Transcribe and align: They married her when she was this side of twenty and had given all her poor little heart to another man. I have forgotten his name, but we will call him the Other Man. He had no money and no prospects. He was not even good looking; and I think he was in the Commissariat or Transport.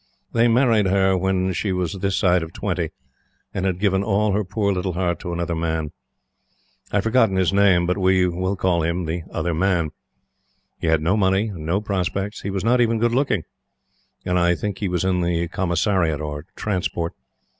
They 0.33 0.47
married 0.47 0.87
her 0.87 1.15
when 1.15 1.53
she 1.53 1.71
was 1.71 1.93
this 1.93 2.17
side 2.17 2.41
of 2.41 2.53
twenty 2.53 2.89
and 3.53 3.67
had 3.67 3.77
given 3.77 4.03
all 4.03 4.31
her 4.31 4.43
poor 4.43 4.73
little 4.73 4.93
heart 4.93 5.19
to 5.19 5.31
another 5.31 5.53
man. 5.53 5.91
I 6.91 6.95
have 6.97 7.03
forgotten 7.03 7.35
his 7.35 7.53
name, 7.53 7.85
but 7.85 7.99
we 7.99 8.25
will 8.27 8.55
call 8.55 8.81
him 8.81 9.05
the 9.05 9.21
Other 9.29 9.53
Man. 9.53 9.91
He 10.79 10.87
had 10.87 11.03
no 11.03 11.15
money 11.15 11.49
and 11.49 11.67
no 11.67 11.81
prospects. 11.81 12.41
He 12.41 12.49
was 12.49 12.63
not 12.63 12.81
even 12.81 12.97
good 12.97 13.13
looking; 13.13 13.43
and 14.25 14.39
I 14.39 14.55
think 14.55 14.79
he 14.79 14.87
was 14.89 15.05
in 15.05 15.21
the 15.21 15.47
Commissariat 15.49 16.19
or 16.19 16.47
Transport. 16.55 17.13